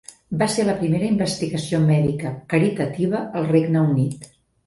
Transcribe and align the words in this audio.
Va 0.41 0.45
ser 0.51 0.63
la 0.69 0.73
primera 0.77 1.05
investigació 1.15 1.81
mèdica 1.83 2.33
caritativa 2.53 3.23
al 3.41 3.47
Regne 3.53 3.87
Unit. 3.93 4.27